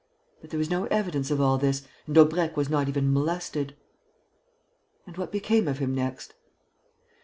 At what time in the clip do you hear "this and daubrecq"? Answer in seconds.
1.59-2.57